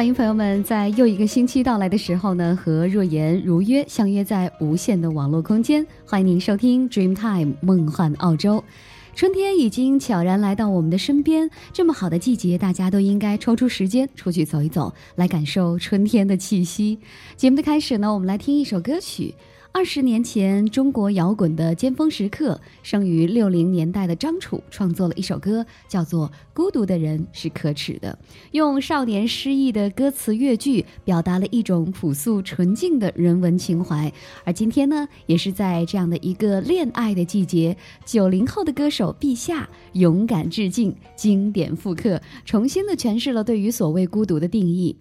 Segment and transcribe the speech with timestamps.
[0.00, 5.86] 欢迎朋友们在又一个星期到来的时候呢，和若言如约相约在无限的网络空间。
[6.06, 8.64] 欢迎您收听 Dreamtime 梦幻澳洲。
[9.14, 16.98] 春天已经悄然来到我们的身边，这么好的季节，大家都应该抽出时间出去走一走，来感受春天的气息。
[17.36, 19.34] 节目的开始呢，我们来听一首歌曲。
[19.72, 28.18] 二十年前，中国摇滚的尖峰时刻，生于六零年代的张楚创作了一首歌，叫做《孤独的人是可耻的》，
[28.50, 34.12] 用少年诗意的歌词乐句，表达了一种朴素纯净的人文情怀。
[34.44, 44.96] 而今天呢，也是在这样的一个恋爱的季节，九零后的歌手陛下勇敢致敬，经典复刻，重新的诠释了对于所谓孤独的定义。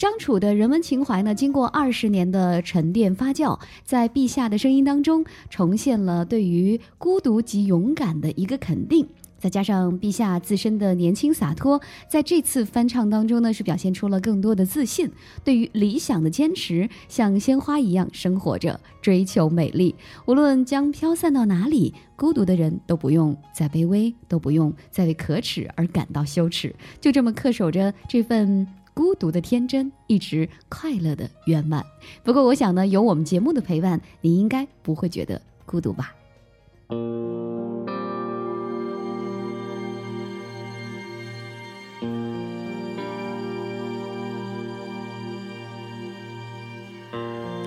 [0.00, 9.06] 张楚的人文情怀呢，经过二十年的沉淀发酵，在陛下的声音当中重现了对于孤独及勇敢的一个肯定。
[9.38, 11.78] 再加上陛下自身的年轻洒脱，
[12.08, 15.10] 在这次翻唱当中呢，是表现出了更多的自信，
[15.44, 19.94] 对于理想的坚持，像鲜花一样生活着，追求美丽。
[20.24, 28.66] 无论将飘散到哪里，孤独的人都不用再卑微，都不用再为可耻而感到羞耻，就这么恪守着这份。
[29.00, 31.82] 孤独的天真，一直快乐的圆满。
[32.22, 36.14] 不过，我想呢，有我们节目的陪伴，你应该不会觉得孤独吧？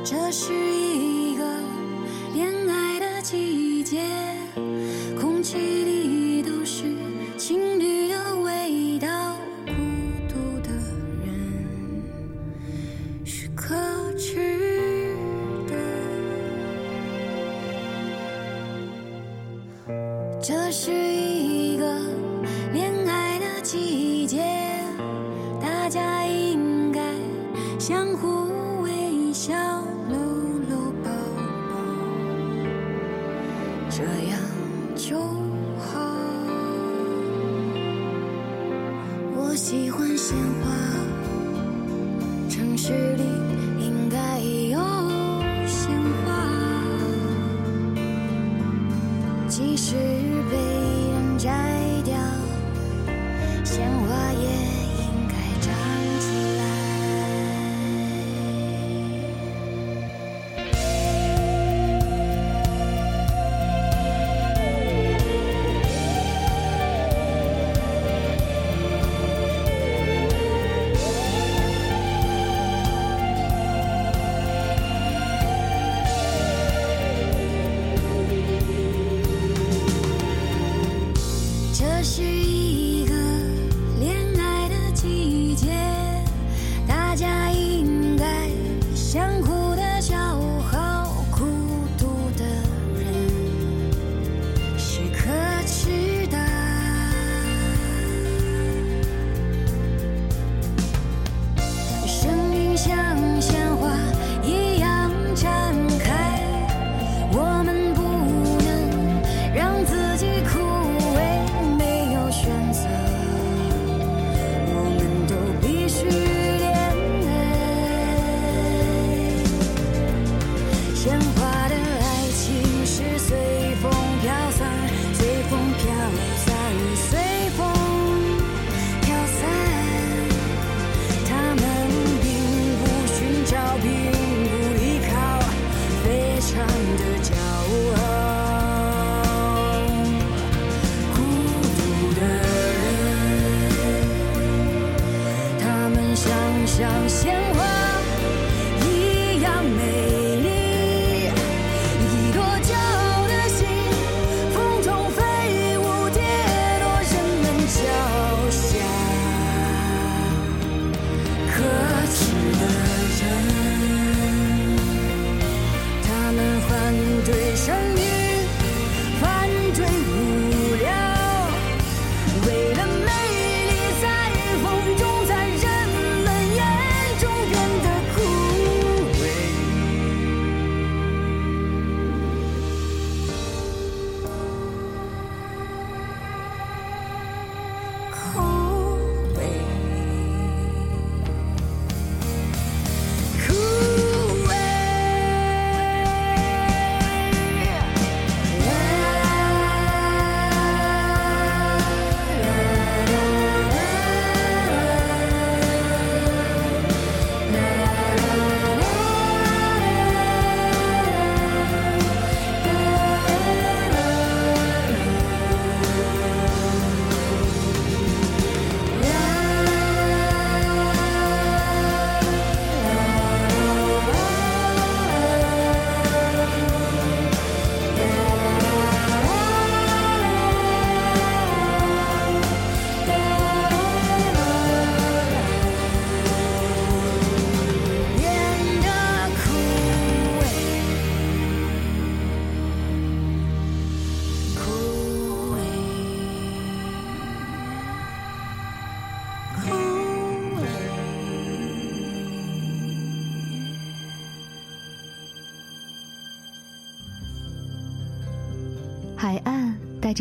[0.05, 1.43] 这是一个
[2.35, 4.22] 恋爱的季节，
[33.95, 34.39] 这样
[34.95, 35.19] 就
[35.77, 36.01] 好。
[39.35, 40.71] 我喜欢鲜花，
[42.49, 43.23] 城市里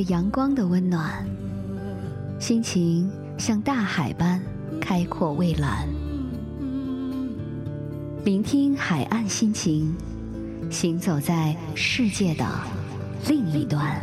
[0.05, 1.25] 阳光的温暖，
[2.39, 4.41] 心情像大海般
[4.81, 5.87] 开阔蔚蓝。
[8.25, 9.95] 聆听海岸心情，
[10.71, 12.45] 行走在世界的
[13.29, 14.01] 另一端。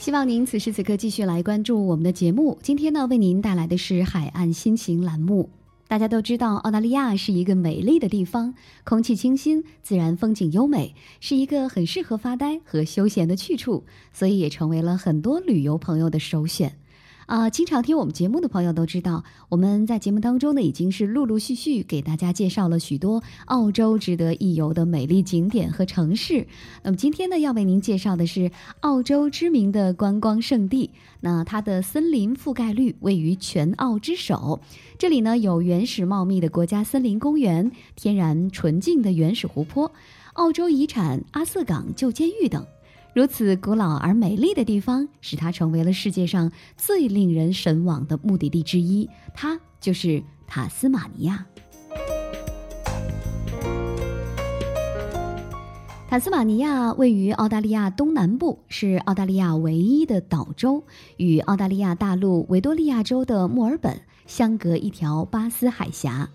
[0.00, 2.58] 希望您此时此刻继续来关注我们的节目。
[2.62, 5.50] 今天呢，为您带来的是海岸心情栏目。
[5.88, 16.79] 大家都知道，澳大利亚是一个美丽的地方，空气清新，自然风景优美，是一个很适合发呆和休闲的去处，所以也成为了很多旅游朋友的首选。
[17.30, 26.44] 啊，经常听我们节目的朋友都知道，我们在节目当中呢，已经是陆陆续续给大家介绍了许多澳洲值得一游的美丽景点和城市。
[26.82, 28.50] 那么今天呢，要为您介绍的是
[28.80, 30.90] 澳洲知名的观光胜地，
[31.20, 34.58] 那它的森林覆盖率位于全澳之首。
[34.98, 39.92] 这里呢，有原始茂密的国家森林公园、天然纯净的原始湖泊、
[40.32, 42.66] 澳洲遗产阿瑟港旧监狱等。
[43.12, 49.08] 如此古老而美丽的地方，使它成为了世界上最令人神往的目的地之一。
[49.34, 51.44] 它就是塔斯马尼亚。
[56.08, 60.84] 塔斯马尼亚位于澳大利亚东南部，是澳大利亚唯一的岛州，
[61.16, 66.28] 与澳大利亚大陆维多利亚州的墨尔本相隔一条巴斯海峡。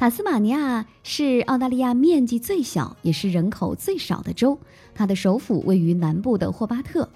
[0.00, 4.58] 塔斯马尼亚是澳大利亚面积最小，也是人口最少的州。
[4.94, 7.06] 它的首府位于南部的霍巴特，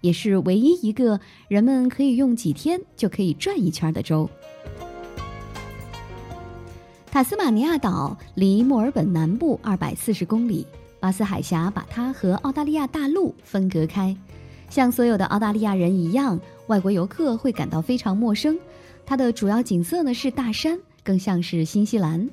[0.00, 4.28] 也是唯一一个人们可以用几天就可以转一圈的州。
[7.06, 10.66] 塔斯马尼亚岛离墨尔本南部二百四十公里，
[10.98, 14.12] 巴斯海峡把它和澳大利亚大陆分隔开。
[14.68, 18.58] 像所有的澳大利亚人一样，外国游客会感到非常陌生。
[19.06, 20.76] 它的主要景色呢是大山。
[21.04, 22.30] 更像是新西兰，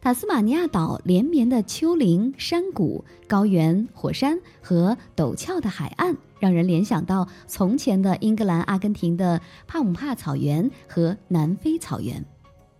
[0.00, 12.24] 塔斯马尼亚岛连绵的丘陵、山谷、高原、火山和陡峭的海岸，让人联想到从前的英格兰、阿根廷的帕姆帕草原和南非草原。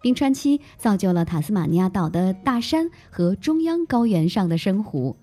[0.00, 5.16] 冰川期造就了塔斯马尼亚岛的大山和中央高原上的深湖，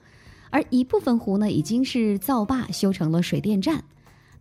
[0.50, 3.86] 而一部分湖呢，已经是造坝修成了水电站。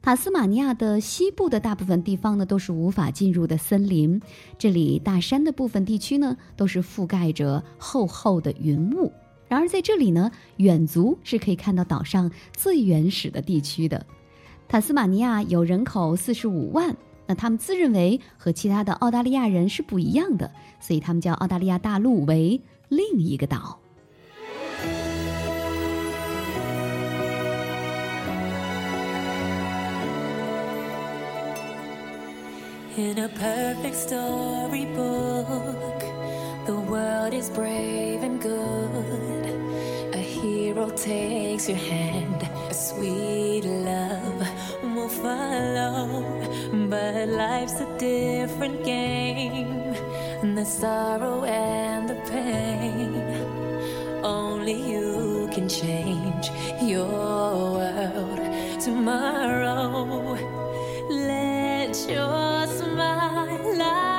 [0.03, 4.21] 塔斯马尼亚的西部的大部分地方呢，都是无法进入的森林。
[4.59, 9.13] 这里大山的部分地区呢，都是覆盖着厚厚的云雾。
[9.47, 14.05] 然而在这里呢，远足是可以看到岛上最原始的地区的。
[14.67, 16.97] 塔斯马尼亚有人口四十五万，
[17.29, 23.79] 那他们自认为和其他的澳大利亚人是不一样的，所以他们叫澳大利亚大陆为另一个岛。
[32.95, 35.47] In a perfect storybook,
[36.67, 40.15] the world is brave and good.
[40.15, 44.47] A hero takes your hand, a sweet love
[44.95, 46.23] will follow.
[46.91, 49.95] But life's a different game,
[50.43, 54.23] and the sorrow and the pain.
[54.23, 56.51] Only you can change
[56.83, 60.37] your world tomorrow.
[61.09, 62.52] Let your
[63.75, 64.12] Love.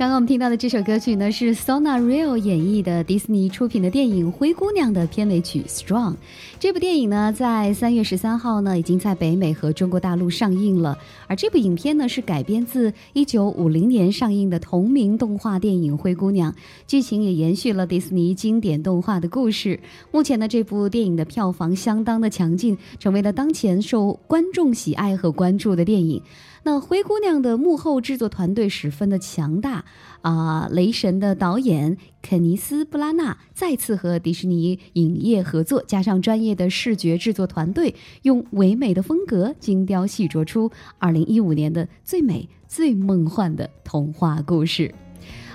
[0.00, 6.12] 刚刚我们听到的这首歌曲呢，是 Sona Real 演绎的迪士尼出品的电影《灰姑娘》的片尾曲《Strong》。
[6.58, 10.96] 这部电影呢，在三月十三号呢，已经在北美和中国大陆上映了。
[11.26, 16.50] 而这部影片呢，是改编自一九五零年上映的同名动画电影《灰姑娘》，
[16.86, 19.78] 剧情也延续了迪士尼经典动画的故事。
[20.10, 26.22] 目前呢，这部电影的票房相当的强劲，成为了当前受观众喜爱和关注的电影。
[26.62, 29.84] 那《灰姑娘》的幕后制作团队十分的强大
[30.20, 30.68] 啊！
[30.70, 44.94] 雷神的导演肯尼斯·布拉纳再次和迪士尼影业合作，加上专业的视觉制作团队，用唯美的风格精雕细琢出2015年的最美、最梦幻的童话故事。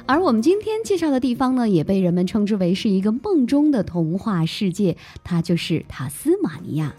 [0.07, 6.95] 而我们今天介绍的地方呢，也被人们称之为是一个梦中的童话世界，它就是塔斯马尼亚。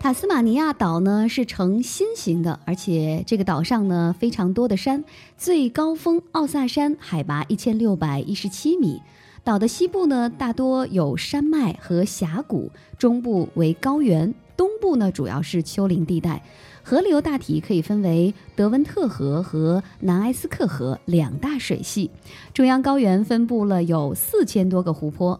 [0.00, 5.04] 塔斯马尼亚岛呢是呈心形的，而且这个岛上呢非常多的山，
[5.36, 9.02] 最高峰奥萨山海拔一千六百一十七米。
[9.44, 16.42] 岛的西部呢大多有山脉和峡谷，中部为高原，东部呢主要是丘陵地带。
[16.82, 22.10] 河流大体可以分为德文特河和南埃斯克河两大水系。
[22.54, 25.38] 中央高原分布了有四千多个湖泊。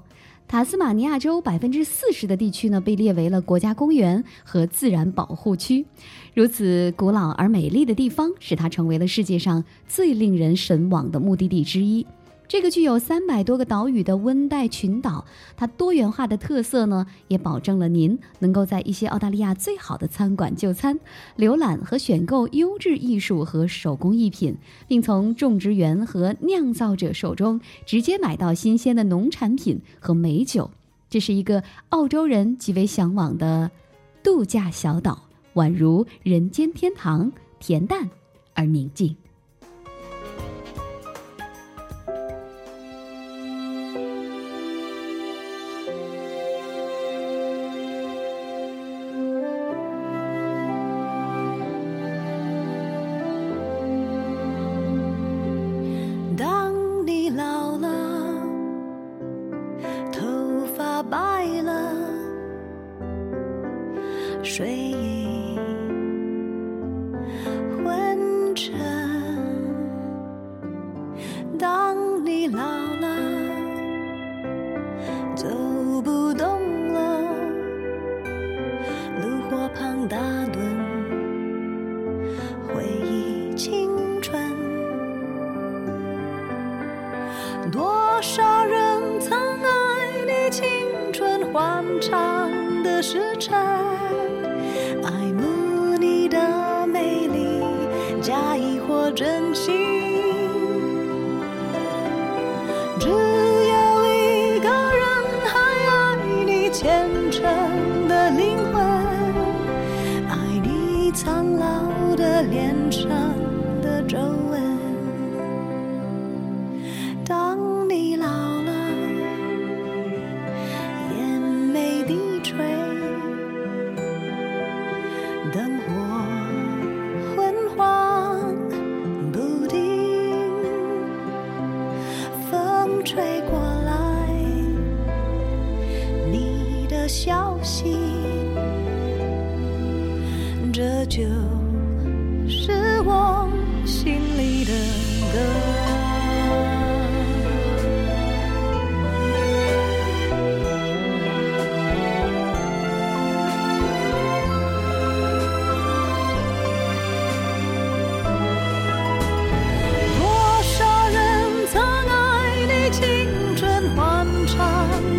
[0.50, 5.86] 塔斯马尼亚州百分之四十的地区呢，被列为了国家公园和自然保护区。
[6.34, 12.04] 如此古老而美丽的地方，使它成为了世界上最令人神往的目的地之一。
[12.50, 15.24] 这个具有三百多个岛屿的温带群岛，
[15.56, 20.98] 它多元化的特色呢，也保证了您能够在一些澳大利亚最好的餐馆就餐，
[21.38, 24.56] 浏览和选购优质艺术和手工艺品，
[24.88, 30.68] 并从种植园和酿造者手中直接买到新鲜的农产品和美酒。
[31.08, 33.70] 这是一个澳洲人极为向往的
[34.24, 35.22] 度假小岛，
[35.54, 37.30] 宛如人间天堂，
[37.62, 38.10] 恬淡
[38.54, 39.14] 而宁静。
[71.58, 72.62] 当你老
[73.00, 73.39] 了，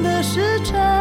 [0.04, 1.01] 的时辰，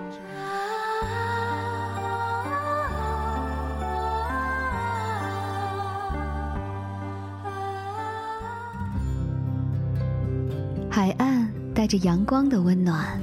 [11.81, 13.19] 带着阳光的温暖，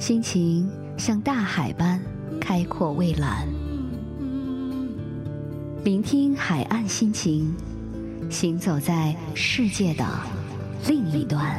[0.00, 2.02] 心情像大海般
[2.40, 3.46] 开阔蔚蓝。
[5.84, 7.54] 聆听海岸心情，
[8.28, 10.04] 行走在世界的
[10.88, 11.54] 另一端。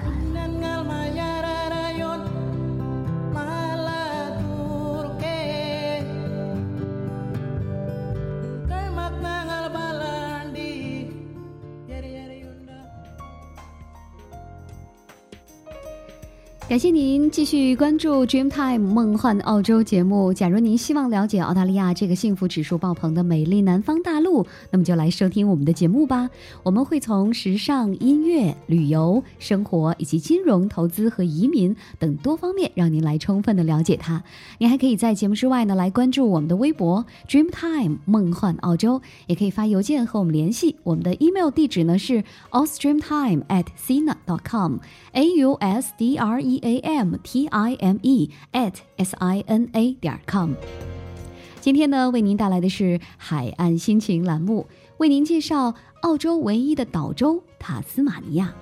[16.77, 20.31] 感谢您继续关注 Dreamtime 梦幻澳洲节目。
[20.31, 26.29] 假如您希望了解澳大利亚这个幸福指数爆棚的美丽南方大陆，那么就来收听我们的节目吧。
[26.61, 34.23] 我们会从时尚、音乐、旅游、生活以及金融、投资和移民等多方面，让您来充分的了解它。
[34.59, 40.75] 您还可以在节目之外呢，来关注我们的微博 Dreamtime 梦幻澳洲，也可以发邮件和我们联系。
[40.83, 47.97] 我们的 email 地址呢是 ausdreamtime at sina.com，a u s d r e a m t i m
[48.01, 50.53] e at s i n a 点 com。
[51.61, 58.53] 今天呢，为您带来的是海岸心情栏目，为您介绍澳洲唯一的岛州塔斯马尼亚。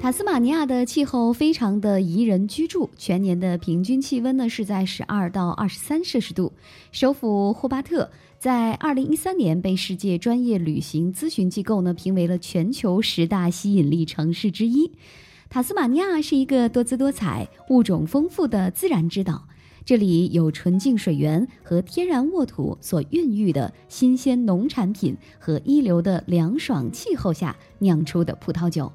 [0.00, 6.52] 塔斯马尼亚的气候非常的宜人居住，全年的平均气温呢是在十二到二十三摄氏度。
[6.92, 8.10] 首府霍巴特
[8.44, 14.92] 在二零一三年被世界专业旅行咨询机构呢评为了全球十大吸引力城市之一。
[15.48, 19.48] 塔斯马尼亚是一个多姿多彩、物种丰富的自然之岛，
[19.86, 28.92] 这里有纯净水源和天然沃土所孕育的新鲜农产品和一流的凉爽气候下酿出的葡萄酒。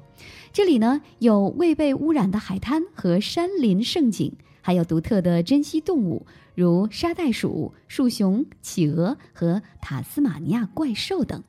[0.52, 6.24] 这里呢有未被污染的海滩和山林胜景，还有独特的珍稀动物，
[6.60, 11.42] 如沙袋鼠、树熊、企鹅和塔斯马尼亚怪兽等。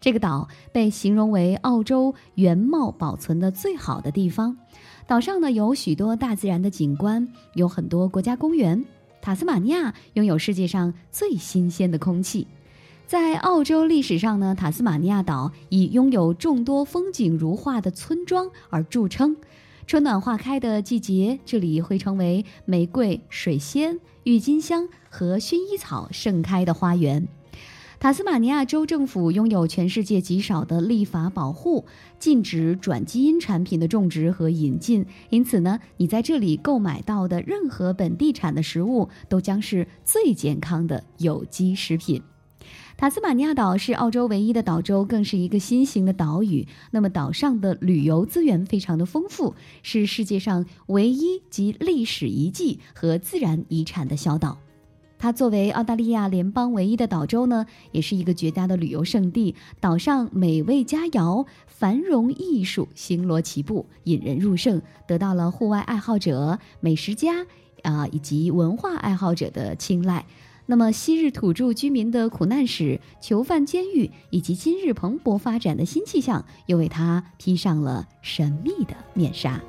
[0.00, 4.56] 这个岛被形容为澳洲原貌保存的最好的地方。
[5.06, 8.84] 岛上呢有许多大自然的景观，有很多国家公园。
[9.22, 12.48] 塔斯马尼亚拥有世界上最新鲜的空气。
[13.06, 19.36] 在澳洲历史上呢，塔斯马尼亚岛以拥有众多风景如画的村庄而著称。
[19.86, 27.28] 春暖花开的季节，这里会成为玫瑰、水仙、郁金香和薰衣草盛开的花园。
[28.00, 31.84] 塔斯马尼亚州政府拥有全世界极少的立法保护
[32.18, 42.20] 禁止转基因产品的种植和引进，因此呢，你在这里购买到的任何本地产的食物都将是最健康的有机食品。
[42.96, 46.66] 塔斯马尼亚岛是澳洲唯一的岛州，更是一个新型的岛屿。
[46.92, 54.56] 那么，岛上的旅游资源非常的丰富，是世界上唯一集历史遗迹和自然遗产的小岛。
[55.18, 59.54] 它作为澳大利亚联邦唯一的岛州呢，也是一个绝佳的旅游胜地。
[59.78, 67.46] 岛上美味佳肴、繁荣艺术星罗棋布，引人入胜，得到了户外爱好者、美食家
[67.82, 70.24] 啊、以及文化爱好者的青睐。
[70.68, 79.60] 那么，昔日土著居民的苦难史、囚犯监狱，以及今日蓬勃发展的新气象，又为它披上了神秘的面纱。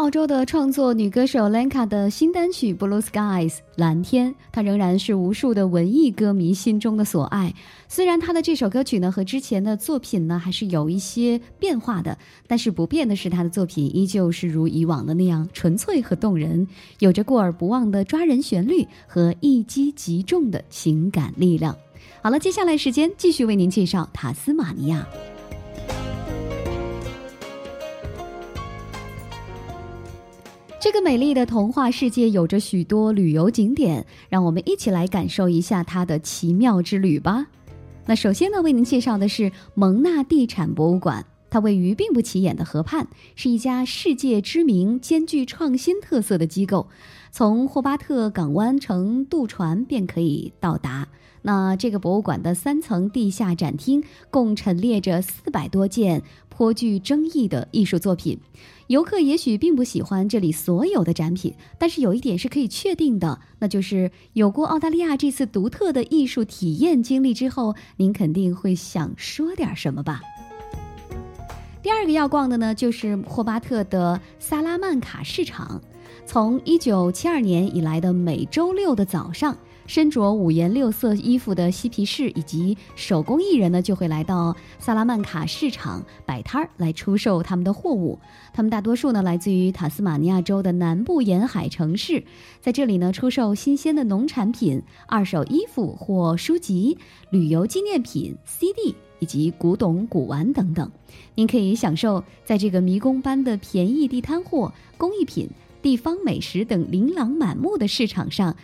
[0.00, 7.54] 澳洲的创作女歌手 Lenka 的新单曲《Blue Skies》蓝天，她仍然是无数的文艺歌迷心中的所爱。
[7.86, 16.66] 虽然她的这首歌曲呢和之前的作品呢还是有一些变化的，但是不变的是她的作品依旧是如以往的那样纯粹和动人，
[17.00, 21.76] 有着过耳不忘的抓人旋律和一击即中的情感力量。
[22.22, 25.06] 好了，接下来时间继续为您介绍塔斯马尼亚。
[30.90, 37.46] 这个美丽的童话世界有着许多旅游景点，让我们一起来感受一下它的奇妙之旅吧。
[38.06, 46.88] 那首先呢，为您介绍的是蒙纳地产博物馆，它位于并不起眼的河畔，是一家世界知名、兼具创新特色的机构。
[47.30, 51.06] 从霍巴特港湾乘渡船便可以到达。
[51.42, 58.40] 那这个博物馆的三层地下展厅共陈列着四百多件颇具争议的艺术作品。
[58.90, 70.20] 游客也许并不喜欢这里所有的展品，但是有一点是可以确定的，那就是有过澳大利亚这次独特的艺术体验经历之后，您肯定会想说点什么吧。
[71.80, 75.80] 第二个要逛的呢，就是霍巴特的萨拉曼卡市场。
[76.26, 79.56] 从一九七二年以来的每周六的早上，
[79.90, 88.16] 身着五颜六色衣服的嬉皮士以及手工艺人呢，就会来到萨拉曼卡市场摆摊儿来出售他们的货物。
[88.52, 92.22] 他们大多数呢来自于塔斯马尼亚州的南部沿海城市，
[92.60, 96.96] 在这里呢出售新鲜的农产品、二手衣服或书籍、
[97.30, 100.88] 旅游纪念品、CD 以及古董古玩等等。
[101.34, 105.50] 您可以享受在这个迷宫般的便宜地摊货、工艺品。
[105.82, 108.54] 地方美食等琳琅满目的市场上，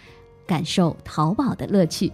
[0.47, 2.13] 感受淘宝的乐趣。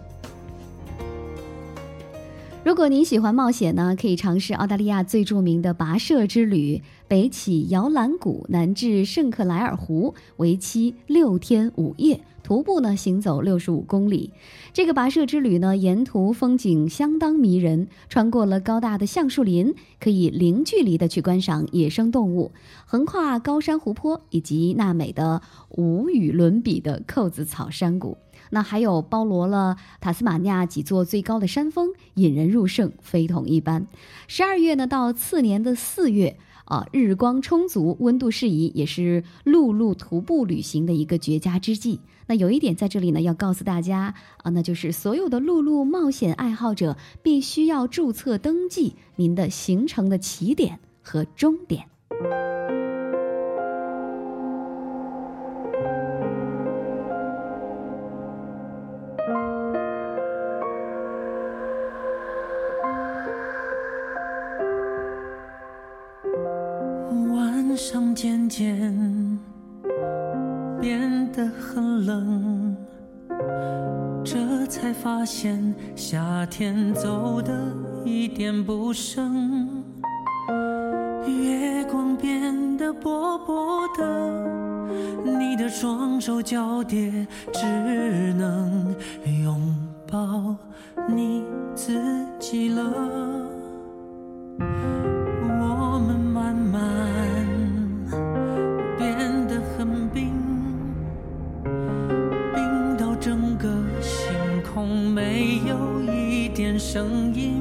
[2.65, 14.31] 如果您喜欢冒险呢，可以尝试澳大利亚最著名的跋涉之旅，北起摇篮谷，南至圣克莱尔湖，为期六天五夜，徒步呢行走六十五公里。
[14.71, 22.53] 这个跋涉之旅呢，沿途风景相当迷人，穿过了高大的橡树林，可以零距离的去观赏野生动物，
[22.85, 25.41] 横跨高山湖泊以及那美的
[25.71, 28.17] 无与伦比的扣子草山谷。
[28.53, 33.87] 那还有包罗了塔斯马尼亚几座最高的山峰，引人入胜，非同一般。
[34.27, 36.37] 十二月呢，到次年的四月。
[36.65, 41.99] 啊，日光充足，温度适宜，也是陆路徒步旅行的一个绝佳之际。
[42.27, 51.85] 那有一点在这里呢，要告诉大家啊，那就是所有的陆路冒险爱好者必须要注册登记您的行程的起点和终点。
[74.83, 79.81] 才发现夏天走的一点不剩。
[81.25, 84.03] 月光变得薄薄的，
[85.23, 87.63] 你的双手交叠，只
[88.33, 88.93] 能
[89.41, 89.73] 拥
[90.05, 90.53] 抱
[91.07, 91.97] 你自
[92.37, 93.22] 己了。
[106.93, 107.59] 声音，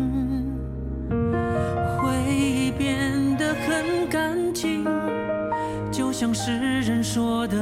[1.09, 4.85] 回忆变得很干净，
[5.91, 7.62] 就像诗人说的，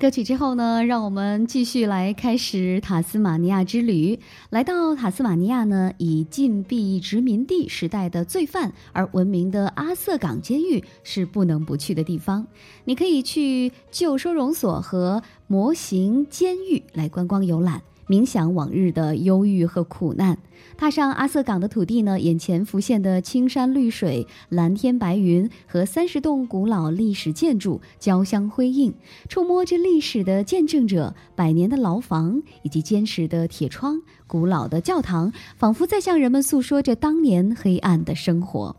[0.00, 4.18] 歌曲之后呢，让我们继续来开始塔斯马尼亚之旅。
[4.48, 12.46] 来到塔斯马尼亚呢，以禁闭殖民地时代的罪犯而闻名的阿瑟港监狱是不能不去的地方。
[12.86, 17.82] 你可以去旧收容所和模型监狱来观光游览。
[18.10, 20.36] 冥想往日的忧郁和苦难，
[20.76, 28.92] 踏上阿瑟港的土地呢，眼前浮现的青山绿水、蓝天白云和三十栋古老历史建筑交相辉映，
[29.28, 38.74] 触摸着历史的见证者、百年的牢房以及坚实的铁窗、古老的教堂，仿佛在向人们诉说着当年黑暗的生活。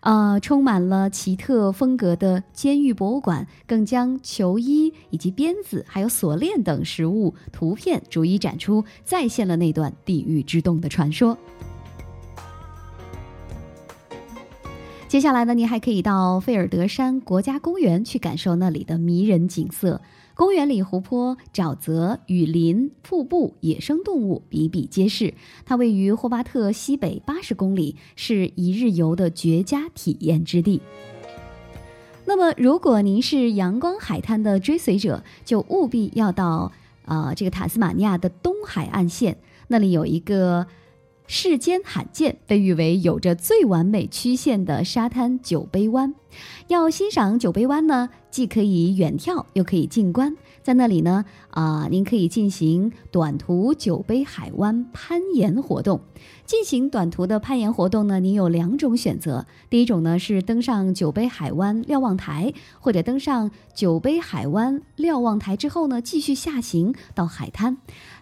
[0.00, 11.36] 呃，充满了奇特风格的监狱博物馆，更将球衣以及鞭子、还有锁链等实物图片逐一展出，再现了那段地狱之洞的传说。
[15.06, 20.00] 接下来呢，你还可以到费尔德山国家公园去感受那里的迷人景色。
[20.40, 25.34] 公园里湖泊、沼泽、雨林、瀑布、野生动物比比皆是。
[25.66, 30.80] 它位于霍巴特西北八十公里，是一日游的绝佳体验之地。
[32.24, 36.72] 那么，如果您是阳光海滩的追随者，就务必要到
[37.04, 39.36] 呃这个塔斯马尼亚的东海岸线，
[39.68, 40.66] 那里有一个。
[41.32, 46.12] 世间罕见，被誉为有着最完美曲线的沙滩酒杯湾。
[46.70, 50.36] 要欣赏酒杯湾呢，既可以远眺，又可以近观。
[50.62, 56.00] 在那里呢，啊，您可以进行短途酒杯海湾攀岩活动。
[56.46, 59.44] 进行短途的攀岩活动呢，您有两种选择。
[59.68, 67.78] 第一种呢是登上酒杯海湾瞭望台，或者登上酒杯海湾瞭望台之后呢，继续下行到海滩。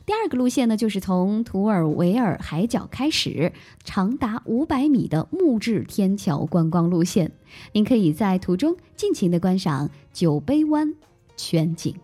[0.08, 3.52] 第二个路线呢，就是从图尔维尔海角开始，
[3.84, 7.30] 长达五百米的木质天桥观光路线。
[7.72, 10.94] 您可以在途中尽情的观赏酒杯湾
[11.36, 11.94] 全景。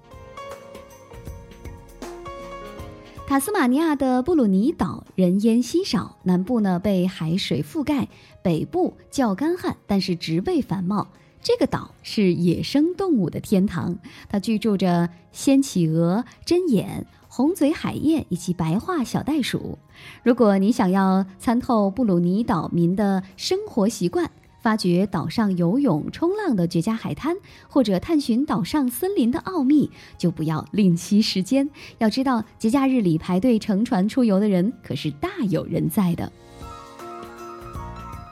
[3.26, 8.08] 塔斯马尼亚的布鲁尼岛人烟稀少，南部呢被海水覆盖，
[8.42, 11.08] 北部较干旱，但是植被繁茂。
[11.42, 13.98] 这个岛是野生动物的天堂，
[14.28, 17.06] 它居住着仙企鹅、针眼。
[17.36, 19.76] 红嘴海燕以及白化小袋鼠。
[20.22, 24.30] 如果你想要参透布鲁尼岛民的生活习惯，
[24.62, 27.36] 发掘岛上游泳、冲浪的绝佳海滩，
[27.68, 31.68] 或者探寻岛上森林的奥秘，就不要吝惜时间。
[31.98, 36.30] 要知道，节假日里排队乘船出游的人可是大有人在的。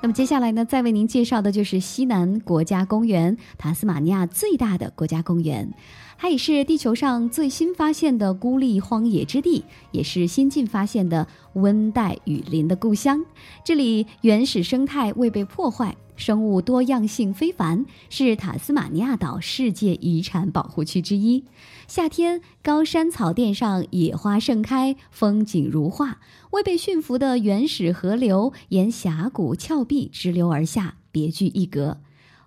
[0.03, 5.73] 那么接下来呢，再为您介绍的就是西南国家公园，塔斯马尼亚最大的国家公园。
[6.19, 13.25] 它也是地球上最新发现的孤立荒野之地，也是新近发现的温带雨林的故乡。
[13.65, 21.45] 这里原始生态未被破坏，生物多样性非凡，是塔斯马尼亚岛世界遗产保护区之一。
[21.95, 26.21] 夏天，高山草甸上野花盛开，风景如画。
[26.53, 31.99] 未被驯服的原始河流沿峡谷峭壁直流而下，别具一格。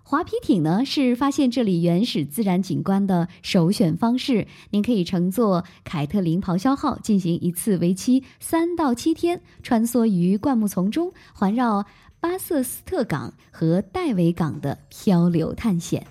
[0.02, 4.48] 划皮艇呢是发现这里原始自然景观的首选方式。
[4.70, 11.86] 您可以乘坐凯特琳咆哮号进行一次为期三到七天，穿梭于灌木丛中，环绕
[12.18, 16.04] 巴瑟斯特港和戴维港的漂流探险。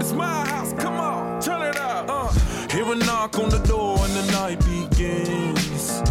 [0.00, 2.06] It's my house, come on, turn it up.
[2.08, 2.32] Uh.
[2.70, 6.02] Hear a knock on the door and the night begins.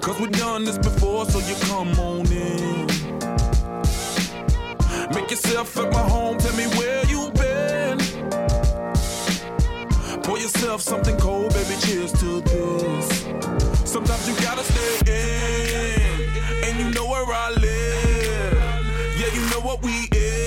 [0.00, 2.86] Cause we've done this before, so you come on in.
[5.14, 7.98] Make yourself at my home, tell me where you've been.
[10.22, 13.24] Pour yourself something cold, baby, cheers to this.
[13.84, 18.54] Sometimes you gotta stay in, and you know where I live.
[19.18, 20.39] Yeah, you know what we is.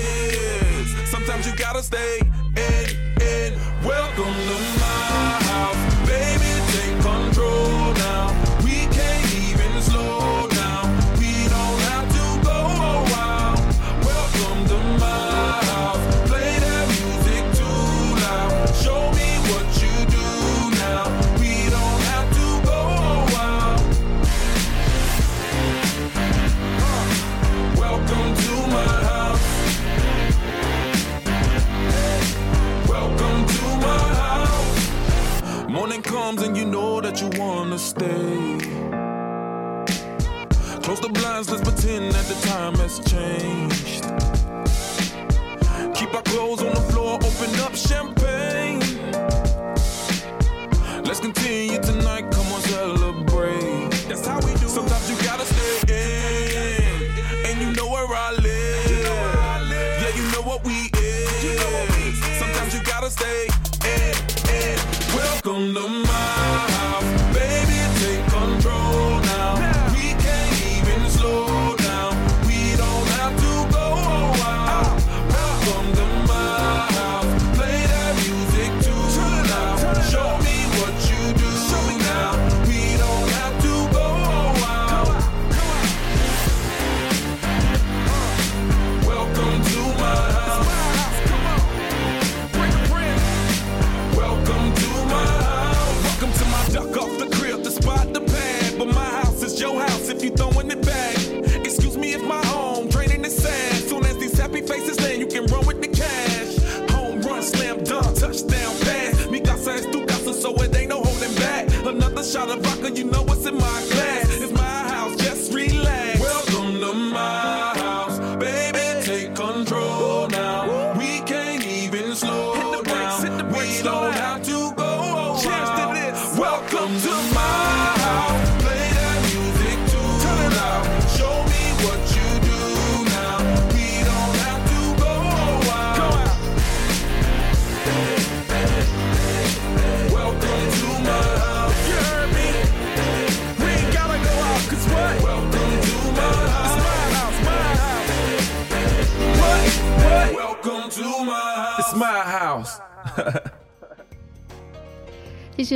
[1.06, 2.18] Sometimes you gotta stay
[2.56, 3.54] in, in.
[3.84, 5.43] Welcome to my
[36.34, 38.58] comes and you know that you wanna stay.
[40.82, 44.04] Close the blinds, let's pretend that the time has changed.
[45.94, 48.80] Keep our clothes on the floor, open up champagne.
[51.04, 53.90] Let's continue tonight, come on, celebrate.
[54.08, 54.53] That's how we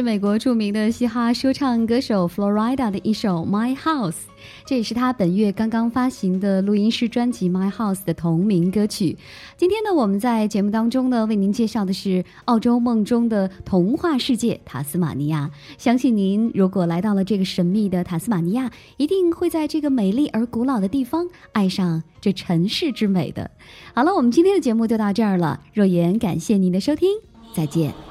[0.09, 4.13] 美国著名的嘻哈说唱歌手 Florida 的一首《My House》，
[4.65, 9.19] 这也是他本月刚刚发行的录音室专辑《My House》的同名歌曲。
[9.59, 15.51] 今天呢，我们在节目当中呢，为您介绍的是澳洲梦中的童话世界——塔斯马尼亚。
[15.77, 23.51] 相信您如果来到了这个神秘的塔斯马尼亚，一定会在这个美丽而古老的地方爱上这尘世之美的。
[23.93, 25.61] 好了，我们今天的节目就到这儿了。
[25.75, 27.11] 若言感谢您的收听，
[27.53, 28.08] 再见。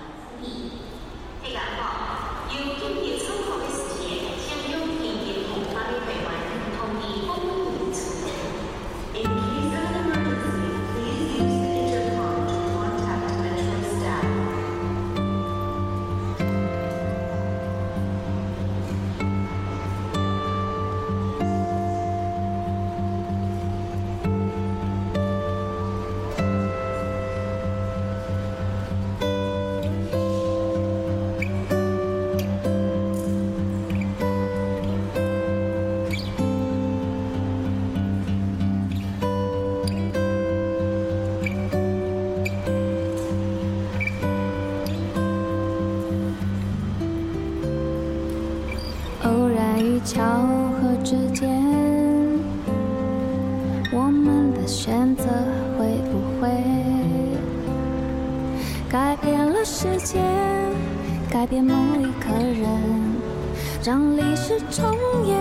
[64.27, 65.37] 让历史重演？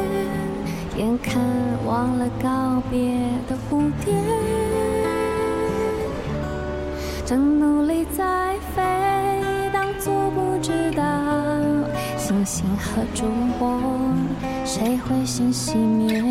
[0.97, 1.43] 眼看
[1.85, 3.19] 忘了告别
[3.49, 4.15] 的蝴蝶，
[7.27, 8.83] 正努力在飞，
[9.73, 11.03] 当作不知道。
[12.17, 13.25] 星星和烛
[13.59, 13.77] 火，
[14.65, 16.23] 谁会先熄灭？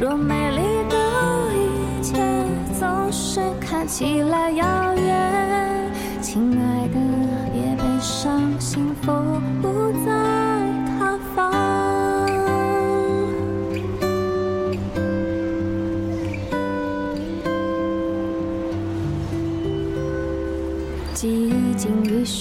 [0.00, 0.96] 若美丽的
[1.52, 2.14] 一切
[2.78, 5.92] 总是看起来遥远，
[6.22, 6.98] 亲爱的，
[7.52, 9.12] 别悲伤，幸福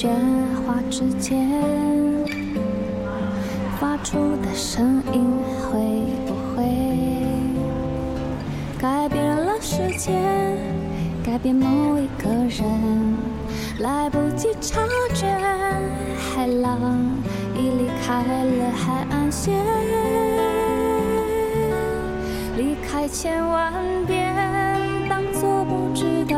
[0.08, 0.16] 静与喧
[0.66, 1.28] 哗之间。
[3.80, 5.26] 发出的声音
[5.62, 5.78] 会
[6.26, 6.64] 不会
[8.80, 10.12] 改变了世界，
[11.24, 13.18] 改变某一个人？
[13.80, 14.82] 来不及察
[15.14, 15.28] 觉，
[16.18, 16.80] 海浪
[17.54, 19.54] 已离开了海岸线，
[22.56, 23.74] 离开千万
[24.08, 24.34] 遍，
[25.10, 26.38] 当作不知道。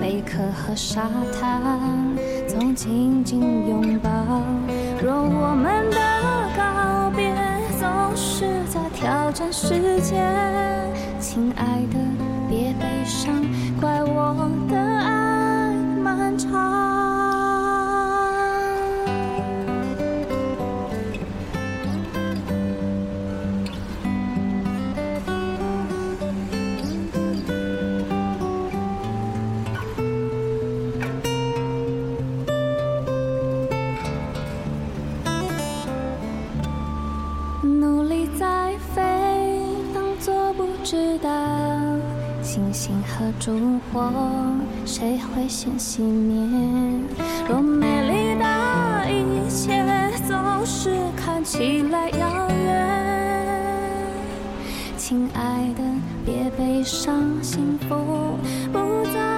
[0.00, 1.08] 贝壳和沙
[1.40, 1.62] 滩
[2.74, 4.10] 紧紧拥抱。
[5.02, 5.96] 若我们的
[6.56, 7.34] 告别
[7.78, 10.24] 总是在挑战时间，
[11.18, 11.98] 亲爱的，
[12.48, 13.34] 别悲伤，
[13.80, 14.34] 怪我
[43.38, 44.10] 烛火，
[44.84, 46.36] 谁会先熄灭？
[47.46, 48.44] 多美丽的
[49.10, 49.84] 一切
[50.26, 54.06] 总是看起来遥远，
[54.96, 55.82] 亲爱的，
[56.24, 58.38] 别悲伤，幸福
[58.72, 59.29] 不在。